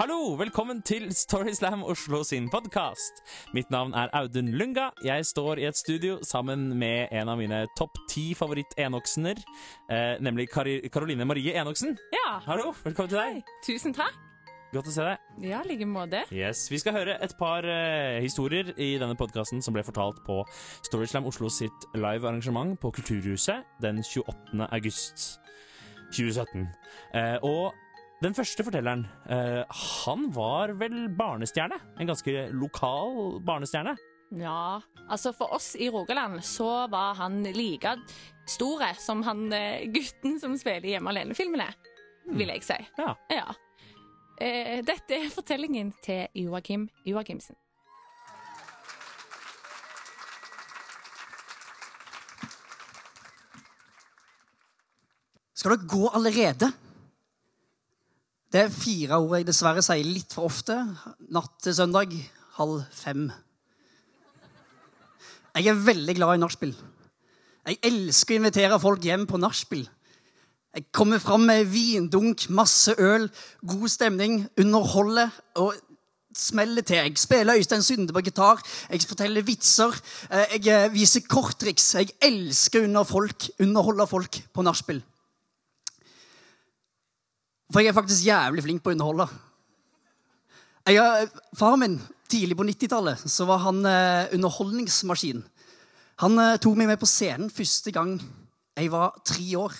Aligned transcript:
Hallo, 0.00 0.32
velkommen 0.40 0.78
til 0.80 1.10
Storyslam 1.12 1.82
Oslo 1.84 2.22
sin 2.24 2.46
podkast. 2.48 3.18
Mitt 3.52 3.68
navn 3.70 3.92
er 3.92 4.08
Audun 4.16 4.48
Lunga. 4.48 4.86
Jeg 5.04 5.26
står 5.26 5.60
i 5.60 5.66
et 5.68 5.76
studio 5.76 6.14
sammen 6.24 6.78
med 6.78 7.12
en 7.12 7.28
av 7.28 7.36
mine 7.36 7.58
topp 7.76 7.98
ti 8.08 8.32
favoritt-enoksener, 8.34 9.42
eh, 9.92 10.14
nemlig 10.24 10.48
Karoline 10.92 11.24
Marie 11.28 11.52
Enoksen. 11.52 11.98
Ja. 12.16 12.38
Hallo, 12.46 12.72
velkommen 12.84 13.10
til 13.10 13.18
deg. 13.18 13.42
Tusen 13.66 13.92
takk. 13.92 14.16
Godt 14.72 14.88
å 14.88 14.94
se 14.94 15.04
deg. 15.04 15.18
Ja, 15.50 15.60
i 15.60 15.68
like 15.68 15.84
måte. 15.84 16.24
Yes, 16.32 16.70
Vi 16.70 16.78
skal 16.78 16.96
høre 16.96 17.18
et 17.22 17.36
par 17.38 17.68
eh, 17.68 18.22
historier 18.22 18.72
i 18.78 18.96
denne 18.96 19.16
podkasten 19.20 19.60
som 19.60 19.76
ble 19.76 19.84
fortalt 19.84 20.24
på 20.24 20.40
Storyslam 20.88 21.26
Oslo 21.26 21.52
sitt 21.52 21.84
live 21.94 22.24
arrangement 22.24 22.80
på 22.80 22.90
Kulturhuset 22.90 23.68
den 23.82 24.00
28. 24.00 24.64
august 24.72 25.40
2017. 26.16 26.68
Eh, 27.14 27.36
og 27.42 27.74
den 28.20 28.34
første 28.36 28.64
fortelleren, 28.66 29.06
eh, 29.32 29.62
han 30.04 30.26
var 30.36 30.74
vel 30.76 31.06
barnestjerne? 31.16 31.78
En 31.98 32.10
ganske 32.10 32.50
lokal 32.52 33.40
barnestjerne? 33.46 33.94
Ja, 34.36 34.80
altså 35.08 35.32
for 35.34 35.54
oss 35.56 35.72
i 35.74 35.88
Rogaland 35.90 36.44
så 36.44 36.86
var 36.92 37.16
han 37.18 37.42
like 37.56 37.96
store 38.46 38.92
som 39.00 39.24
han 39.26 39.48
eh, 39.56 39.88
gutten 39.90 40.36
som 40.42 40.58
spiller 40.60 40.92
Hjemme 40.92 41.14
alene-filmene, 41.14 41.70
vil 42.36 42.52
jeg 42.52 42.66
si. 42.66 42.76
Ja. 43.00 43.14
Ja. 43.32 43.56
Eh, 44.36 44.84
dette 44.84 45.16
er 45.16 45.32
fortellingen 45.32 45.94
til 46.04 46.28
Joakim 46.36 46.90
Joakimsen. 47.08 47.56
Skal 55.56 55.74
dere 55.74 55.88
gå 55.88 56.06
allerede? 56.16 56.70
Det 58.50 58.64
er 58.64 58.72
fire 58.74 59.20
ord 59.22 59.36
jeg 59.38 59.46
dessverre 59.46 59.82
sier 59.84 60.02
litt 60.02 60.34
for 60.34 60.48
ofte. 60.48 60.74
Natt 61.30 61.52
til 61.62 61.74
søndag, 61.76 62.16
halv 62.56 62.80
fem. 62.90 63.28
Jeg 65.54 65.68
er 65.70 65.84
veldig 65.86 66.16
glad 66.18 66.34
i 66.34 66.40
nachspiel. 66.42 66.72
Jeg 67.68 67.78
elsker 67.86 68.34
å 68.34 68.40
invitere 68.40 68.80
folk 68.82 69.06
hjem 69.06 69.28
på 69.30 69.38
nachspiel. 69.38 69.84
Jeg 70.74 70.88
kommer 70.94 71.22
fram 71.22 71.46
med 71.46 71.70
vindunk, 71.70 72.48
masse 72.50 72.96
øl, 72.98 73.28
god 73.66 73.86
stemning, 73.90 74.42
underholder 74.58 75.30
og 75.62 75.78
smeller 76.34 76.82
til. 76.82 77.04
Jeg 77.04 77.22
spiller 77.22 77.58
Øystein 77.58 77.86
Sunde 77.86 78.14
på 78.14 78.24
gitar, 78.26 78.62
jeg 78.90 79.06
forteller 79.06 79.46
vitser, 79.46 79.94
eh, 80.30 80.58
jeg 80.58 80.66
eh, 80.74 80.92
viser 80.94 81.26
korttriks. 81.30 81.94
Jeg 81.94 82.14
elsker 82.22 82.82
å 82.82 83.06
underholde 83.62 84.10
folk 84.10 84.42
på 84.54 84.66
nachspiel. 84.66 85.02
For 87.70 87.82
jeg 87.82 87.92
er 87.92 87.96
faktisk 87.96 88.26
jævlig 88.26 88.64
flink 88.66 88.82
på 88.82 88.90
å 88.90 88.96
underholde. 88.96 89.28
Jeg, 90.90 91.28
faren 91.54 91.82
min, 91.82 91.98
tidlig 92.30 92.56
på 92.58 92.66
90-tallet, 92.66 93.22
så 93.30 93.46
var 93.46 93.62
han 93.66 93.84
eh, 93.86 94.32
underholdningsmaskin. 94.34 95.44
Han 96.24 96.40
eh, 96.42 96.56
tok 96.62 96.78
meg 96.78 96.90
med 96.90 97.00
på 97.00 97.08
scenen 97.08 97.52
første 97.52 97.92
gang 97.94 98.16
jeg 98.78 98.90
var 98.92 99.14
tre 99.26 99.46
år. 99.60 99.76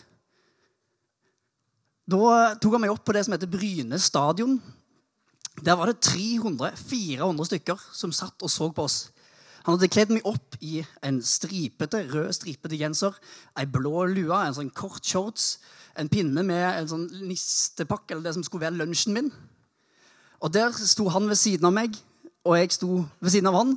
Da 2.10 2.20
eh, 2.34 2.58
tok 2.62 2.76
han 2.76 2.84
meg 2.84 2.94
opp 2.94 3.02
på 3.06 3.16
det 3.16 3.24
som 3.26 3.34
heter 3.34 3.50
Bryne 3.50 3.98
stadion. 4.02 4.60
Der 5.66 5.76
var 5.76 5.90
det 5.90 6.00
300-400 6.06 7.48
stykker 7.50 7.82
som 7.96 8.14
satt 8.14 8.46
og 8.46 8.52
så 8.52 8.70
på 8.72 8.86
oss. 8.86 9.00
Han 9.66 9.76
hadde 9.76 9.90
kledd 9.92 10.12
meg 10.14 10.24
opp 10.28 10.56
i 10.64 10.80
en 11.04 11.18
stripete, 11.26 12.06
rød 12.08 12.32
stripete 12.38 12.78
genser, 12.80 13.18
ei 13.58 13.66
blå 13.68 14.06
lue, 14.08 14.36
en 14.36 14.56
sånn 14.56 14.72
kort 14.72 15.04
shorts, 15.04 15.58
en 15.98 16.08
pinne 16.08 16.42
med 16.46 16.64
en 16.68 16.90
sånn 16.90 17.06
nistepakke, 17.26 18.14
eller 18.14 18.28
det 18.28 18.34
som 18.36 18.44
skulle 18.46 18.66
være 18.68 18.78
lunsjen 18.78 19.16
min. 19.16 19.30
Og 20.40 20.52
der 20.54 20.72
sto 20.72 21.08
han 21.12 21.28
ved 21.28 21.38
siden 21.40 21.68
av 21.68 21.74
meg, 21.76 21.96
og 22.46 22.56
jeg 22.56 22.72
sto 22.76 23.02
ved 23.20 23.34
siden 23.34 23.50
av 23.50 23.58
han. 23.58 23.74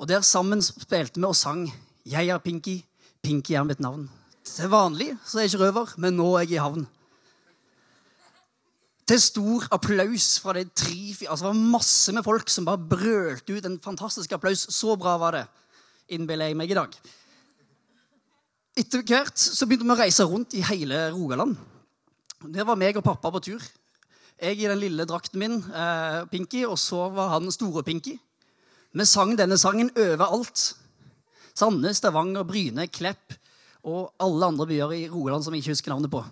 Og 0.00 0.08
der 0.08 0.24
sammen 0.26 0.62
spilte 0.64 1.20
vi 1.20 1.26
og 1.26 1.36
sang 1.36 1.68
'Jeg 2.06 2.28
er 2.28 2.38
Pinky, 2.38 2.82
Pinky 3.22 3.52
er 3.54 3.64
mitt 3.64 3.80
navn'. 3.80 4.08
Til 4.44 4.68
vanlig 4.68 5.18
så 5.26 5.38
er 5.38 5.42
jeg 5.42 5.52
ikke 5.52 5.64
røver, 5.64 5.94
men 5.98 6.16
nå 6.16 6.34
er 6.36 6.40
jeg 6.40 6.52
i 6.52 6.64
havn. 6.64 6.86
Til 9.06 9.20
stor 9.20 9.66
applaus 9.74 10.38
fra 10.38 10.52
de 10.52 10.64
tre 10.64 11.26
altså 11.28 11.44
Det 11.44 11.54
var 11.54 11.70
masse 11.72 12.12
med 12.12 12.22
folk 12.22 12.48
som 12.48 12.64
bare 12.64 12.78
brølte 12.78 13.56
ut 13.56 13.66
en 13.66 13.80
fantastisk 13.80 14.32
applaus. 14.32 14.66
Så 14.70 14.96
bra 14.96 15.16
var 15.18 15.30
det, 15.30 15.46
innbiller 16.08 16.46
jeg 16.46 16.56
meg 16.56 16.70
i 16.70 16.74
dag. 16.74 16.94
Etter 18.78 19.02
hvert 19.02 19.38
så 19.38 19.66
begynte 19.66 19.88
vi 19.88 19.94
å 19.96 19.98
reise 19.98 20.26
rundt 20.28 20.54
i 20.54 20.62
hele 20.62 21.08
Rogaland. 21.14 21.56
Der 22.54 22.64
var 22.64 22.78
meg 22.78 22.96
og 22.96 23.04
pappa 23.04 23.32
på 23.34 23.42
tur. 23.42 23.64
Jeg 24.40 24.56
i 24.56 24.68
den 24.68 24.80
lille 24.80 25.04
drakten 25.04 25.38
min, 25.38 25.58
eh, 25.58 26.24
Pinky, 26.30 26.64
og 26.64 26.78
så 26.78 27.10
var 27.12 27.34
han 27.34 27.50
store 27.50 27.82
Pinky. 27.82 28.18
Vi 28.92 29.04
sang 29.04 29.36
denne 29.36 29.58
sangen 29.58 29.90
overalt. 29.96 30.74
Sandnes, 31.54 31.98
Stavanger, 31.98 32.44
Bryne, 32.44 32.86
Klepp 32.88 33.34
og 33.84 34.12
alle 34.20 34.46
andre 34.46 34.66
byer 34.66 34.92
i 34.92 35.08
Rogaland 35.08 35.44
som 35.44 35.54
jeg 35.54 35.62
ikke 35.62 35.74
husker 35.74 35.92
navnet 35.92 36.10
på. 36.10 36.24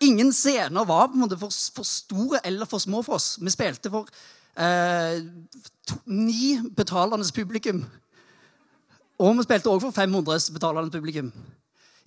Ingen 0.00 0.32
scener 0.32 0.86
var 0.86 1.08
på 1.08 1.18
en 1.18 1.24
måte 1.26 1.38
for, 1.38 1.50
for 1.50 1.84
store 1.84 2.40
eller 2.44 2.66
for 2.66 2.78
små 2.78 3.02
for 3.02 3.18
oss. 3.18 3.36
Vi 3.40 3.50
spilte 3.52 3.90
for 3.92 4.08
eh, 4.56 5.20
to, 5.86 5.98
ni 6.06 6.56
betalende 6.76 7.28
publikum. 7.34 7.84
Og 9.20 9.36
vi 9.36 9.44
spilte 9.44 9.68
også 9.68 9.90
for 9.90 10.00
500 10.00 10.52
betalende 10.54 10.90
publikum. 10.90 11.32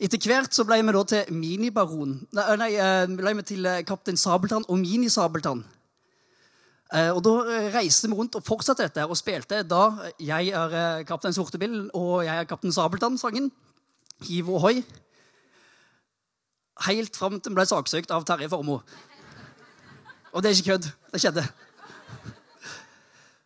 Etter 0.04 0.20
hvert 0.28 0.52
så 0.52 0.66
ble 0.68 0.82
vi 0.84 0.94
da 0.96 1.02
til 1.08 1.30
Minibaron. 1.32 2.18
Nei, 2.36 2.46
nei 2.60 2.72
eh, 2.76 3.06
ble 3.08 3.32
vi 3.40 3.46
til 3.54 3.68
eh, 3.70 3.84
Kaptein 3.88 4.20
Sabeltann 4.20 4.66
og 4.68 4.82
Mini-Sabeltann. 4.82 5.62
Eh, 6.94 7.12
Og 7.16 7.22
da 7.24 7.36
eh, 7.48 7.70
reiste 7.72 8.10
vi 8.12 8.18
rundt 8.18 8.36
og 8.36 8.44
fortsatte 8.44 8.84
dette 8.84 9.06
og 9.08 9.16
spilte 9.16 9.62
da 9.64 10.12
jeg 10.20 10.52
er 10.52 10.76
eh, 10.80 11.06
Kaptein 11.08 11.36
Sortebil 11.36 11.86
og 11.96 12.26
jeg 12.28 12.36
er 12.36 12.50
Kaptein 12.50 12.76
Sabeltann-sangen. 12.76 13.48
Hiv 14.28 14.52
ohoi. 14.58 14.84
Helt 16.90 17.16
fram 17.16 17.40
til 17.40 17.54
vi 17.54 17.62
ble 17.62 17.68
saksøkt 17.70 18.12
av 18.12 18.28
Terje 18.28 18.52
Formoe. 18.52 18.84
Og 20.34 20.44
det 20.44 20.52
er 20.52 20.58
ikke 20.58 20.74
kødd. 20.74 20.92
Det 21.14 21.22
skjedde. 21.22 21.48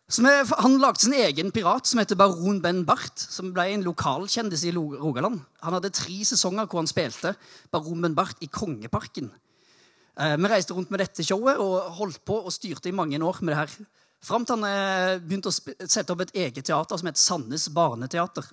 Vi, 0.08 0.30
han 0.56 0.78
lagde 0.80 1.02
sin 1.02 1.12
egen 1.12 1.50
pirat 1.52 1.86
som 1.86 2.00
heter 2.00 2.16
Baron 2.16 2.62
Ben 2.64 2.80
Bart, 2.88 3.20
som 3.20 3.50
ble 3.52 3.66
en 3.74 3.84
lokalkjendis 3.84 4.62
i 4.64 4.72
Rogaland. 4.72 5.42
Han 5.60 5.76
hadde 5.76 5.90
tre 5.92 6.22
sesonger 6.24 6.64
hvor 6.64 6.80
han 6.80 6.88
spilte 6.88 7.34
Baron 7.74 8.00
Ben 8.00 8.16
Bart 8.16 8.40
i 8.40 8.48
Kongeparken. 8.48 9.28
Eh, 10.16 10.36
vi 10.40 10.48
reiste 10.48 10.72
rundt 10.72 10.88
med 10.90 11.04
dette 11.04 11.26
showet 11.26 11.60
og 11.60 11.92
holdt 12.00 12.22
på 12.24 12.38
og 12.40 12.54
styrte 12.54 12.88
i 12.88 12.96
mange 12.96 13.20
år 13.20 13.42
med 13.42 13.52
det 13.52 13.60
her. 13.60 13.76
Fram 14.24 14.48
til 14.48 14.56
han 14.56 14.64
eh, 14.70 15.20
begynte 15.20 15.52
å 15.52 15.58
sette 15.84 16.14
opp 16.14 16.24
et 16.24 16.34
eget 16.40 16.64
teater 16.64 16.98
som 16.98 17.12
het 17.12 17.20
Sandnes 17.20 17.68
Barneteater. 17.76 18.48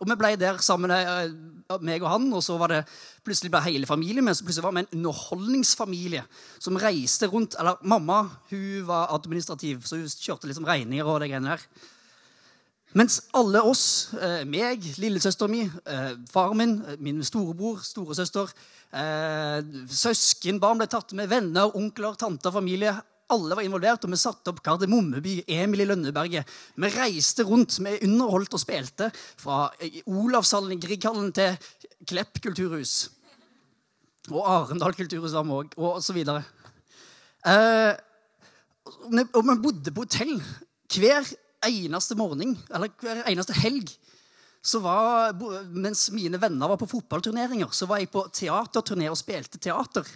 Og 0.00 0.08
vi 0.08 0.16
ble 0.18 0.32
der 0.40 0.58
sammen, 0.64 0.90
eh, 0.90 1.78
meg 1.80 2.02
og 2.02 2.10
han, 2.10 2.32
og 2.32 2.42
så 2.44 2.56
var 2.60 2.72
det 2.72 2.82
plutselig 3.24 3.52
ble 3.52 3.62
hele 3.66 3.86
familien 3.86 4.24
med. 4.24 4.36
Så 4.36 4.44
plutselig 4.44 4.64
var 4.64 4.74
vi 4.76 4.84
en 4.84 4.92
underholdningsfamilie 4.98 6.24
som 6.58 6.76
reiste 6.76 7.28
rundt. 7.30 7.56
Eller 7.58 7.80
mamma 7.82 8.22
hun 8.50 8.86
var 8.88 9.12
administrativ, 9.14 9.82
så 9.84 10.00
hun 10.00 10.08
kjørte 10.08 10.50
liksom 10.50 10.68
regninger 10.68 11.04
og 11.04 11.20
det 11.20 11.30
greiene 11.30 11.54
der. 11.54 11.66
Mens 12.92 13.22
alle 13.32 13.62
oss, 13.64 14.12
eh, 14.20 14.42
meg, 14.44 14.84
lillesøsteren 15.00 15.50
min, 15.50 15.70
far 16.28 16.52
min, 16.52 16.82
eh, 16.84 16.98
min 17.00 17.22
storebror, 17.24 17.80
storesøster, 17.80 18.52
eh, 18.92 19.62
søskenbarn 19.88 20.76
ble 20.78 20.86
tatt 20.86 21.14
med, 21.16 21.28
venner, 21.28 21.72
onkler, 21.74 22.14
tanter, 22.20 22.52
familie. 22.52 22.92
Alle 23.32 23.56
var 23.56 23.64
involvert, 23.64 24.04
og 24.04 24.12
vi 24.12 24.18
satte 24.20 24.52
opp 24.52 24.60
Kardemommeby, 24.64 25.38
Emil 25.48 25.84
i 25.84 25.88
Lønneberget. 25.88 26.48
Vi 26.76 26.90
reiste 26.92 27.46
rundt, 27.48 27.78
vi 27.80 27.96
underholdt 28.06 28.56
og 28.58 28.60
spilte 28.62 29.08
fra 29.40 29.64
eh, 29.80 30.00
Olavshallen 30.10 30.74
i 30.76 30.80
Grieghallen 30.82 31.32
til 31.36 31.56
Klepp 32.08 32.40
kulturhus. 32.44 32.94
Og 34.30 34.42
Arendal 34.46 34.94
kulturhus 34.98 35.34
var 35.34 35.46
vi 35.48 35.56
òg, 35.62 35.76
og 35.80 36.02
videre. 36.14 36.44
Eh, 37.48 37.94
og 38.84 39.44
vi- 39.48 39.60
bodde 39.62 39.94
på 39.94 40.04
hotell 40.04 40.36
hver 40.92 41.26
eneste 41.66 42.14
morgen, 42.18 42.56
eller 42.70 42.92
hver 43.00 43.24
eneste 43.30 43.56
helg. 43.62 43.88
Så 44.62 44.78
var, 44.78 45.32
mens 45.74 46.10
mine 46.14 46.38
venner 46.38 46.68
var 46.70 46.78
på 46.78 46.86
fotballturneringer, 46.90 47.72
så 47.74 47.86
var 47.90 47.98
jeg 47.98 48.12
på 48.12 48.22
teaterturné 48.30 49.08
og 49.10 49.16
spilte 49.18 49.58
teater. 49.58 50.06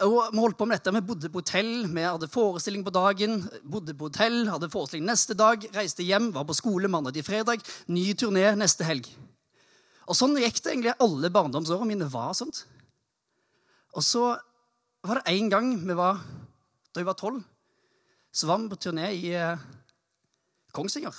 Og 0.00 0.30
vi 0.32 0.40
holdt 0.40 0.56
på 0.56 0.64
med 0.64 0.78
dette. 0.78 0.92
Vi 0.96 1.02
bodde 1.04 1.28
på 1.28 1.42
hotell, 1.42 1.72
vi 1.92 2.04
hadde 2.06 2.28
forestilling 2.32 2.84
på 2.86 2.92
dagen. 2.94 3.42
bodde 3.68 3.92
på 3.92 4.08
hotell, 4.08 4.46
hadde 4.48 4.70
forestilling 4.72 5.04
neste 5.04 5.34
dag, 5.36 5.66
reiste 5.74 6.06
hjem, 6.06 6.30
var 6.32 6.46
på 6.48 6.56
skole 6.56 6.88
mandag 6.88 7.18
til 7.18 7.26
fredag. 7.26 7.60
Ny 7.92 8.14
turné 8.16 8.46
neste 8.56 8.86
helg. 8.88 9.10
Og 10.08 10.16
sånn 10.16 10.38
gikk 10.40 10.62
det 10.62 10.72
egentlig 10.72 10.94
alle 11.04 11.30
barndomsårene 11.30 11.88
mine. 11.90 12.08
var 12.08 12.32
sånt. 12.34 12.64
Og 13.92 14.04
så 14.06 14.24
var 15.04 15.20
det 15.20 15.34
en 15.34 15.50
gang 15.52 15.68
vi 15.84 15.96
var, 15.98 16.22
da 16.94 17.02
jeg 17.02 17.08
var 17.08 17.18
tolv, 17.20 17.42
så 18.32 18.48
var 18.48 18.62
vi 18.62 18.70
på 18.70 18.78
turné 18.80 19.10
i 19.12 19.34
eh, 19.34 19.66
Kongsvinger. 20.72 21.12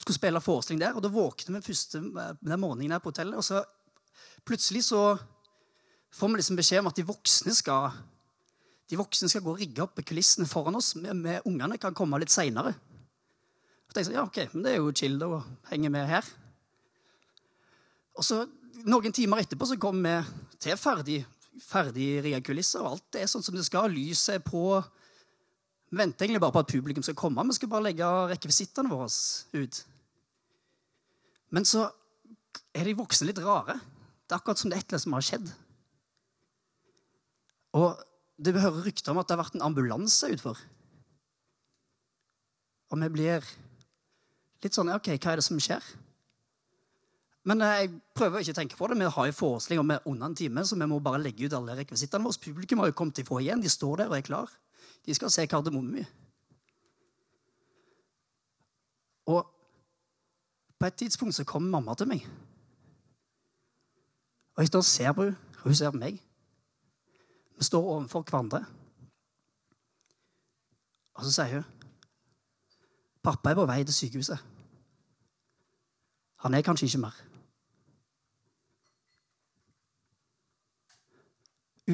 Skulle 0.00 0.16
spille 0.16 0.42
forestilling 0.42 0.80
der, 0.80 0.96
og 0.96 1.04
da 1.04 1.12
våkner 1.12 1.58
vi 1.58 1.68
første 1.68 2.00
eh, 2.00 2.34
den 2.40 2.60
morgenen 2.60 2.96
her 2.96 3.04
på 3.04 3.12
hotellet, 3.12 3.38
og 3.38 3.44
så 3.46 3.62
plutselig 4.44 4.84
så 4.88 5.04
får 6.14 6.32
vi 6.32 6.40
liksom 6.40 6.58
beskjed 6.58 6.82
om 6.82 6.90
at 6.90 6.98
de 6.98 7.06
voksne 7.06 7.54
skal 7.56 7.94
De 8.90 8.98
voksne 9.00 9.30
skal 9.32 9.44
gå 9.44 9.54
og 9.54 9.60
rigge 9.62 9.82
opp 9.84 10.00
kulissene 10.04 10.48
foran 10.48 10.76
oss. 10.76 10.92
Vi 10.96 11.12
vi 11.24 11.38
ungene 11.48 11.78
kan 11.80 11.96
komme 11.96 12.20
litt 12.20 12.32
seinere. 12.32 12.74
Så 13.88 13.96
tenkte 13.96 14.12
jeg, 14.12 14.18
ja, 14.18 14.24
ok, 14.26 14.40
men 14.52 14.64
det 14.64 14.72
er 14.72 14.82
jo 14.82 14.92
chill 14.96 15.16
å 15.24 15.38
henge 15.70 15.92
med 15.92 16.10
her. 16.10 16.28
Og 18.18 18.26
så 18.26 18.44
Noen 18.84 19.14
timer 19.14 19.40
etterpå 19.40 19.68
så 19.70 19.76
kom 19.80 20.00
vi 20.02 20.12
til 20.60 20.74
ferdig, 20.76 21.20
ferdig 21.62 22.08
rigga 22.24 22.40
kulisser, 22.44 22.82
og 22.82 22.96
alt 22.96 23.16
er 23.16 23.28
sånn 23.30 23.44
som 23.46 23.54
det 23.54 23.62
skal. 23.64 23.86
Lyset 23.94 24.34
er 24.34 24.42
på. 24.44 24.80
Vi 25.88 26.00
venter 26.00 26.26
egentlig 26.26 26.42
bare 26.42 26.56
på 26.56 26.62
at 26.64 26.72
publikum 26.72 27.04
skal 27.06 27.16
komme. 27.16 27.44
Vi 27.48 27.54
skal 27.56 27.70
bare 27.70 27.86
legge 27.86 28.08
rekvisittene 28.32 28.90
våre 28.90 29.06
ut. 29.54 29.78
Men 31.54 31.68
så 31.70 31.86
er 32.74 32.90
de 32.90 32.96
voksne 32.98 33.30
litt 33.30 33.40
rare. 33.46 33.78
Det 34.26 34.34
er 34.34 34.40
akkurat 34.42 34.60
som 34.60 34.72
det 34.72 34.80
er 34.80 34.82
et 34.82 34.88
eller 34.88 34.98
annet 34.98 35.06
som 35.06 35.16
har 35.16 35.26
skjedd. 35.28 35.54
Og 37.78 38.04
det 38.36 38.54
hører 38.58 38.86
rykter 38.86 39.12
om 39.12 39.20
at 39.20 39.28
det 39.28 39.36
har 39.36 39.44
vært 39.44 39.58
en 39.58 39.66
ambulanse 39.66 40.30
utfor. 40.34 40.58
Og 42.90 42.98
vi 43.02 43.10
blir 43.14 43.46
litt 44.64 44.74
sånn 44.74 44.90
OK, 44.94 45.12
hva 45.18 45.34
er 45.34 45.40
det 45.40 45.46
som 45.46 45.60
skjer? 45.60 45.84
Men 47.44 47.60
eh, 47.60 47.78
jeg 47.84 47.92
prøver 48.16 48.42
ikke 48.42 48.54
å 48.54 48.58
tenke 48.58 48.78
på 48.78 48.88
det. 48.88 48.98
Vi 49.00 49.14
har 49.16 49.28
jo 49.28 49.36
forestilling 49.36 49.82
om 49.82 49.94
under 50.14 50.30
en 50.30 50.36
time, 50.38 50.64
så 50.64 50.78
vi 50.80 50.88
må 50.88 51.00
bare 51.04 51.22
legge 51.22 51.46
ut 51.46 51.56
alle 51.56 51.76
rekvisittene 51.78 52.24
våre. 52.24 52.40
Publikum 52.40 52.80
har 52.80 52.90
jo 52.90 52.96
kommet 52.96 53.20
få 53.28 53.40
igjen. 53.42 53.62
De 53.62 53.72
står 53.72 54.02
der 54.02 54.12
og 54.12 54.18
er 54.18 54.26
klar. 54.26 54.52
De 55.04 55.16
skal 55.16 55.32
se 55.32 55.44
Kardemomme. 55.46 56.06
Og 59.28 59.44
på 60.80 60.88
et 60.88 60.96
tidspunkt 61.00 61.36
så 61.36 61.44
kommer 61.48 61.76
mamma 61.76 61.94
til 61.96 62.08
meg. 62.08 62.24
Og 64.54 64.62
jeg 64.62 64.70
står 64.70 64.84
og 64.84 64.88
ser 64.88 65.12
på 65.12 65.26
henne, 65.28 65.52
og 65.60 65.68
hun 65.68 65.76
ser 65.76 65.92
på 65.92 66.00
meg. 66.00 66.18
Står 67.64 67.90
overfor 67.94 68.24
hverandre. 68.28 68.60
Og 71.14 71.24
så 71.24 71.32
sier 71.32 71.60
hun 71.60 71.70
Pappa 73.24 73.50
er 73.50 73.56
på 73.56 73.64
vei 73.64 73.78
til 73.88 73.96
sykehuset. 73.96 74.40
Han 76.44 76.54
er 76.54 76.64
kanskje 76.66 76.90
ikke 76.90 77.00
mer. 77.06 77.20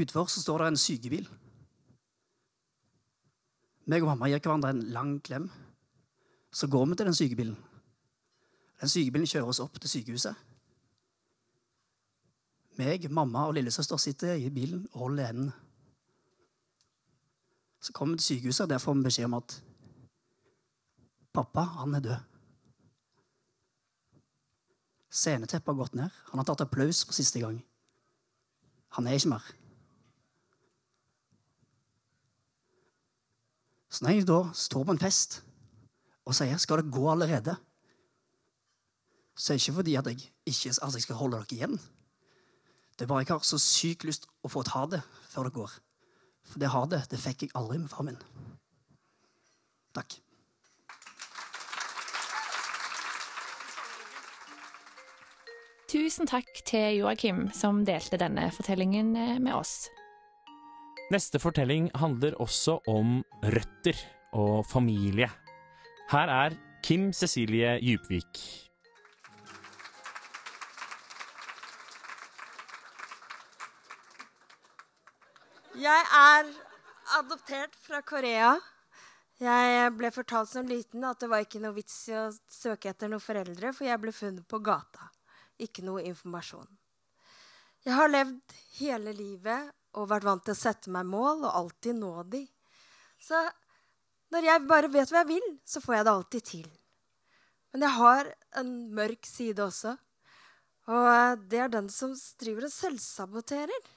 Utfor 0.00 0.26
så 0.26 0.42
står 0.42 0.58
det 0.58 0.66
en 0.72 0.80
sykebil. 0.86 1.28
Meg 3.86 4.02
og 4.02 4.10
mamma 4.10 4.26
gir 4.30 4.42
hverandre 4.42 4.74
en 4.74 4.82
lang 4.94 5.16
klem. 5.22 5.46
Så 6.50 6.66
går 6.66 6.86
vi 6.86 6.98
til 6.98 7.06
den 7.06 7.14
sykebilen. 7.14 7.56
Den 8.80 8.88
sykebilen 8.90 9.30
kjører 9.30 9.54
oss 9.54 9.62
opp 9.62 9.78
til 9.78 9.90
sykehuset. 9.90 10.49
Meg, 12.80 13.10
mamma 13.12 13.44
og 13.48 13.58
lillesøster 13.58 14.00
sitter 14.00 14.38
i 14.40 14.48
bilen 14.52 14.86
og 14.92 15.04
holder 15.04 15.28
enden. 15.34 15.52
Så 17.80 17.92
kommer 17.92 18.14
vi 18.14 18.22
til 18.22 18.36
sykehuset, 18.36 18.64
og 18.64 18.72
der 18.72 18.80
får 18.80 18.96
vi 18.96 19.04
beskjed 19.04 19.28
om 19.28 19.38
at 19.40 19.56
pappa, 21.36 21.64
han 21.80 21.94
er 21.94 22.04
død. 22.04 22.26
Sceneteppet 25.10 25.72
har 25.72 25.78
gått 25.80 25.96
ned. 25.98 26.18
Han 26.30 26.40
har 26.40 26.46
tatt 26.48 26.62
applaus 26.64 27.02
for 27.04 27.16
siste 27.16 27.42
gang. 27.42 27.58
Han 28.96 29.06
er 29.06 29.18
ikke 29.18 29.32
mer. 29.32 29.48
Så 33.90 34.04
når 34.04 34.14
jeg 34.14 34.28
da 34.28 34.42
står 34.54 34.86
på 34.86 34.94
en 34.94 35.02
fest 35.02 35.40
og 36.24 36.34
sier 36.34 36.56
'skal 36.56 36.78
det 36.78 36.92
gå 36.92 37.10
allerede', 37.10 37.56
så 39.34 39.52
er 39.52 39.56
det 39.56 39.68
ikke 39.68 39.74
fordi 39.74 39.94
at 39.94 40.06
jeg 40.06 40.32
ikke 40.46 40.68
altså 40.68 40.96
jeg 40.96 41.02
skal 41.02 41.16
holde 41.16 41.36
dere 41.36 41.46
igjen. 41.50 41.80
Det 43.00 43.06
er 43.06 43.08
bare 43.08 43.22
jeg 43.24 43.32
har 43.32 43.44
så 43.48 43.56
sykt 43.56 44.02
lyst 44.04 44.26
å 44.44 44.48
få 44.52 44.60
ta 44.60 44.82
det 44.92 44.98
før 45.32 45.46
det 45.48 45.54
går. 45.56 45.76
For 46.50 46.60
det 46.60 46.68
har 46.68 46.88
det, 46.92 46.98
det 47.08 47.20
fikk 47.22 47.46
jeg 47.46 47.54
aldri 47.56 47.78
med 47.80 47.88
far 47.88 48.04
min. 48.04 48.18
Takk. 49.96 50.18
Tusen 55.88 56.28
takk 56.28 56.60
til 56.68 57.00
Joakim, 57.00 57.46
som 57.56 57.86
delte 57.88 58.20
denne 58.20 58.50
fortellingen 58.52 59.16
eh, 59.16 59.38
med 59.40 59.56
oss. 59.56 59.88
Neste 61.08 61.40
fortelling 61.40 61.88
handler 61.96 62.36
også 62.36 62.82
om 62.84 63.22
røtter 63.40 63.96
og 64.36 64.60
familie. 64.68 65.32
Her 66.12 66.36
er 66.36 66.60
Kim 66.84 67.14
Cecilie 67.16 67.78
Djupvik. 67.80 68.69
Jeg 75.90 76.04
er 76.14 76.50
adoptert 77.16 77.72
fra 77.82 77.98
Korea. 78.06 78.52
Jeg 79.42 79.92
ble 79.96 80.10
fortalt 80.14 80.50
som 80.50 80.68
liten 80.68 81.02
at 81.08 81.18
det 81.22 81.28
var 81.32 81.42
ikke 81.42 81.62
noe 81.62 81.74
vits 81.74 81.96
i 82.12 82.14
å 82.14 82.28
søke 82.52 82.92
etter 82.92 83.10
noen 83.10 83.22
foreldre, 83.24 83.72
for 83.74 83.88
jeg 83.88 83.98
ble 84.02 84.12
funnet 84.14 84.46
på 84.46 84.60
gata. 84.62 85.08
Ikke 85.58 85.82
noe 85.82 86.04
informasjon. 86.06 86.68
Jeg 87.82 87.96
har 87.96 88.12
levd 88.12 88.54
hele 88.78 89.14
livet 89.16 89.72
og 89.96 90.10
vært 90.12 90.28
vant 90.28 90.44
til 90.46 90.54
å 90.54 90.60
sette 90.60 90.92
meg 90.94 91.08
mål 91.10 91.46
og 91.48 91.56
alltid 91.62 91.98
nå 91.98 92.12
de. 92.36 92.44
Så 93.18 93.40
når 94.30 94.46
jeg 94.46 94.66
bare 94.70 94.92
vet 94.92 95.10
hva 95.10 95.24
jeg 95.24 95.30
vil, 95.32 95.48
så 95.66 95.82
får 95.82 95.96
jeg 95.96 96.06
det 96.06 96.12
alltid 96.12 96.46
til. 96.52 96.68
Men 97.72 97.86
jeg 97.86 97.96
har 97.96 98.30
en 98.62 98.70
mørk 98.94 99.26
side 99.26 99.64
også. 99.64 99.96
Og 100.90 101.48
det 101.50 101.64
er 101.64 101.72
den 101.72 101.90
som 101.90 102.14
driver 102.38 102.68
og 102.68 102.76
selvsaboterer. 102.76 103.90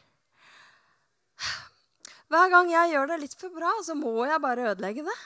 Hver 2.33 2.49
gang 2.49 2.71
jeg 2.71 2.95
gjør 2.95 3.11
det 3.11 3.19
litt 3.21 3.35
for 3.37 3.53
bra, 3.53 3.69
så 3.85 3.93
må 3.93 4.23
jeg 4.25 4.41
bare 4.41 4.71
ødelegge 4.71 5.03
det. 5.05 5.17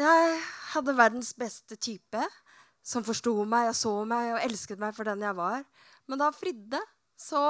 Jeg 0.00 0.38
hadde 0.72 0.94
verdens 0.96 1.34
beste 1.36 1.76
type, 1.76 2.22
som 2.80 3.04
forsto 3.04 3.34
meg 3.44 3.68
og 3.68 3.76
så 3.76 3.92
meg 4.08 4.30
og 4.32 4.40
elsket 4.46 4.80
meg 4.80 4.96
for 4.96 5.04
den 5.10 5.20
jeg 5.26 5.36
var. 5.36 5.60
Men 6.08 6.22
da 6.22 6.30
fridde 6.32 6.80
så 7.20 7.42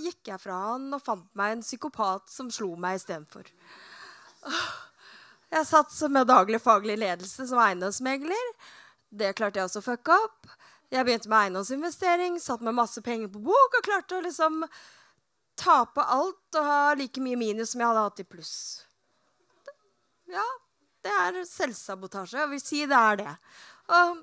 gikk 0.00 0.30
jeg 0.30 0.40
fra 0.40 0.56
han 0.70 0.88
og 0.96 1.04
fant 1.04 1.28
meg 1.36 1.58
en 1.58 1.64
psykopat 1.66 2.32
som 2.32 2.48
slo 2.48 2.70
meg 2.80 2.96
istedenfor. 2.96 3.50
Jeg 5.52 5.68
satt 5.68 5.92
med 6.12 6.30
daglig 6.30 6.62
faglig 6.64 6.96
ledelse 7.00 7.44
som 7.50 7.60
eiendomsmegler. 7.60 8.52
Det 9.08 9.34
klarte 9.36 9.60
jeg 9.60 9.68
også 9.68 9.82
å 9.82 9.88
fucke 9.90 10.16
opp. 10.16 10.48
Jeg 10.88 11.04
begynte 11.04 11.28
med 11.28 11.42
eiendomsinvestering, 11.42 12.40
satt 12.40 12.64
med 12.64 12.76
masse 12.76 13.04
penger 13.04 13.28
på 13.32 13.44
bok 13.50 13.76
og 13.76 13.84
klarte 13.84 14.16
å 14.16 14.24
liksom 14.24 14.62
tape 15.58 16.04
alt 16.04 16.58
og 16.60 16.68
ha 16.70 16.94
like 16.98 17.22
mye 17.22 17.38
minus 17.38 17.74
som 17.74 17.82
jeg 17.82 17.90
hadde 17.90 18.06
hatt 18.06 18.22
i 18.22 18.28
pluss. 18.28 18.56
Ja, 20.28 20.44
det 21.04 21.12
er 21.24 21.38
selvsabotasje. 21.48 22.38
Jeg 22.42 22.52
vil 22.52 22.62
si 22.62 22.82
det 22.88 22.98
er 22.98 23.20
det. 23.22 23.34
Og 23.96 24.22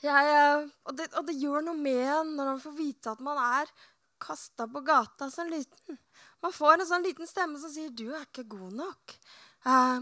jeg, 0.00 0.28
eh, 0.32 0.68
og, 0.88 0.94
det, 0.96 1.10
og, 1.14 1.26
det, 1.28 1.36
gjør 1.40 1.64
noe 1.66 1.76
med 1.76 2.04
en 2.08 2.36
når 2.38 2.54
man 2.54 2.62
får 2.62 2.76
vite 2.76 3.12
at 3.12 3.20
man 3.24 3.40
er 3.40 3.72
kasta 4.20 4.66
på 4.68 4.82
gata 4.84 5.28
som 5.32 5.50
liten. 5.52 5.98
Man 6.40 6.54
får 6.56 6.78
en 6.78 6.88
sånn 6.88 7.04
liten 7.04 7.28
stemme 7.28 7.60
som 7.60 7.72
sier 7.72 7.92
'Du 7.92 8.08
er 8.12 8.24
ikke 8.24 8.48
god 8.48 8.72
nok'. 8.80 9.16
Eh, 9.64 10.00